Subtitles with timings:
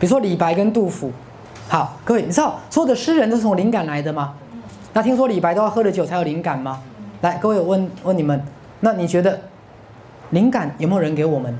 [0.00, 1.12] 比如说李白跟杜甫。
[1.68, 4.34] 好，各位，你知道所有的诗人都是从灵感来的吗？
[4.92, 6.80] 那听说李白都要喝了酒才有灵感吗？
[7.20, 8.42] 来，各位，我问问你们，
[8.80, 9.38] 那你觉得
[10.30, 11.56] 灵感有没有人给我们？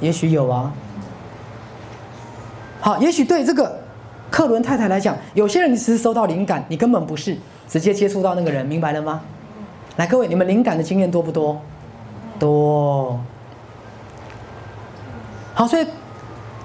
[0.00, 0.72] 也许有啊。
[2.80, 3.78] 好，也许对这个
[4.30, 7.36] 克伦太太来讲，有些人只是收到灵感，你根本不是
[7.68, 9.20] 直接接触到那个人，明白了吗？
[9.96, 11.60] 来，各位，你们灵感的经验多不多？
[12.40, 13.20] 多。
[15.54, 15.86] 好，所以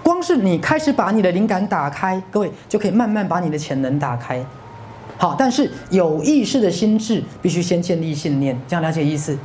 [0.04, 4.46] 光是你开始把你的灵感打开，各位就可以慢慢把你的潜能打开。
[5.18, 9.38] 好，但是有意识的心智必须先建立信念，这样了解意思？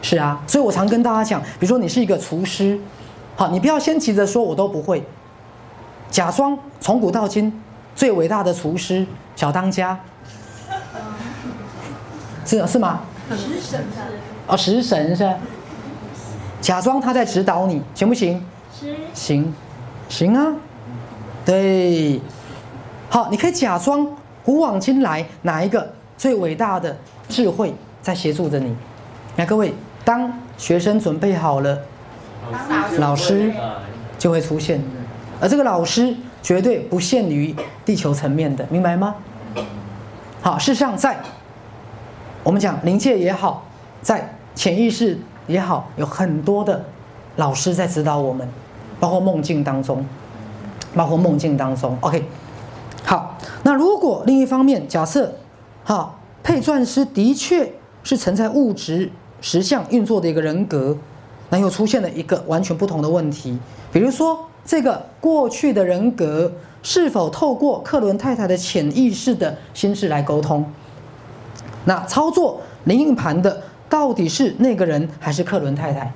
[0.00, 2.78] 是啊，所以我常跟大家讲，比如说你是一个厨师，
[3.36, 5.02] 好，你不要先急着说我都不会，
[6.10, 7.60] 假装从古到今
[7.96, 9.04] 最伟大的厨师
[9.34, 9.98] 小当家，
[12.44, 13.00] 是是吗？
[13.30, 13.84] 食神
[14.46, 15.28] 哦，食神是。
[16.60, 18.42] 假装他在指导你，行不行？
[19.12, 19.54] 行，
[20.08, 20.52] 行啊。
[21.44, 22.20] 对，
[23.08, 24.06] 好，你可以假装
[24.44, 26.96] 古往今来哪一个最伟大的
[27.28, 28.74] 智慧在协助着你。
[29.36, 31.78] 那，各位，当学生准备好了，
[32.98, 33.52] 老师
[34.18, 34.82] 就会出现，
[35.40, 39.14] 而这个老师绝对不限于地球层面的，明白吗？
[40.42, 41.18] 好，事实上，在
[42.42, 43.66] 我们讲灵界也好，
[44.02, 45.18] 在潜意识。
[45.46, 46.82] 也好，有很多的
[47.36, 48.48] 老师在指导我们，
[49.04, 50.02] 包括梦境当中，
[50.94, 51.94] 包括梦境当中。
[52.00, 52.24] OK，
[53.04, 55.30] 好，那如果另一方面假设，
[55.84, 57.70] 哈，配钻师的确
[58.02, 60.96] 是存在物质实相运作的一个人格，
[61.50, 63.58] 那又出现了一个完全不同的问题，
[63.92, 66.50] 比如说这个过去的人格
[66.82, 70.64] 是否透过克伦太太的潜意识的心智来沟通？
[71.84, 73.60] 那操作灵应盘的。
[73.86, 76.12] 到底是那个人还是克伦太太？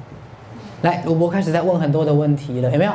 [0.82, 2.92] 来，鲁伯开始在问很多的问题了，有没有？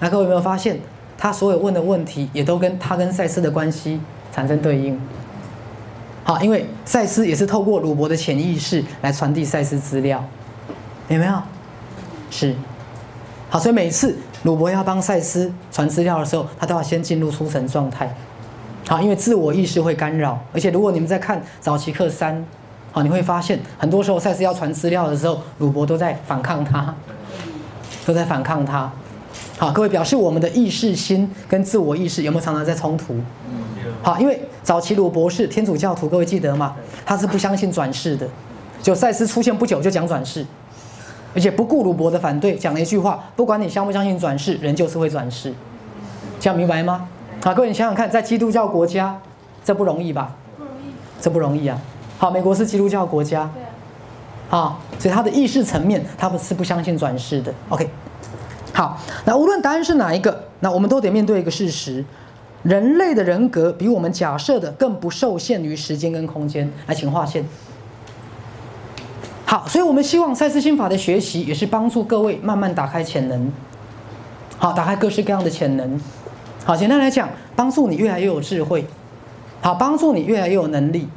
[0.00, 0.78] 那各位有没有发现，
[1.16, 3.98] 他所有问的问题也都跟他跟赛斯的关系
[4.30, 5.00] 产生对应？
[6.24, 10.22] 好，因为赛斯也是透过鲁伯的潜意识来传递赛斯资料，
[11.08, 11.32] 有没有？
[12.30, 12.54] 是。
[13.48, 18.14] 好，所以每次鲁伯要帮赛斯传资料的时候，他都要先进入出神状态。
[18.86, 22.44] 好，因为自我意识会干扰，而且如果你们在看早期课三。
[22.94, 26.94] 好，你会发现很多时候赛斯要传资料的时候，鲁伯都在反抗他，
[28.04, 28.90] 都在反抗他。
[29.58, 33.14] 好，各位表示我们的意识心跟自我意识有没有常常在冲突？
[34.02, 36.74] 好，因为早期鲁博士天主教徒，各位记得吗？
[37.06, 38.26] 他是不相信转世的，
[38.82, 40.44] 就赛斯出现不久就讲转世，
[41.34, 45.54] 而且不顾鲁博的反对，讲了一句话：不管你相不相信转世，人就是会转世。
[46.40, 47.08] 这样明白吗？
[47.44, 49.16] 好，各位你想想看，在基督教国家，
[49.64, 50.34] 这不容易吧？
[50.58, 51.80] 不容易，这不容易啊。
[52.18, 53.48] 好，美国是基督教国家，
[54.52, 57.50] 好，所以他的意识层面，他不是不相信转世的。
[57.70, 57.88] OK，
[58.74, 62.04] 好，那无论答案是哪一个，那我们都得面对一个事实：
[62.62, 66.70] 人类的人格比我们假设的更不受限于时间跟空间。
[66.86, 67.42] 来，请划线。
[69.46, 73.50] 好，所以我们希望赛斯心法的学习也是帮助各位慢慢打开潜能，
[74.58, 75.98] 好，打开各式各样的潜能。
[76.66, 77.26] 好，简单来讲，
[77.56, 78.84] 帮助你越来越有智慧，
[79.62, 81.08] 好，帮助你越来越有能力。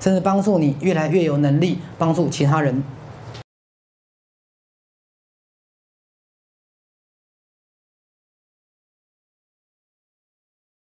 [0.00, 2.82] 甚至帮助你越来越有能力帮助其他人。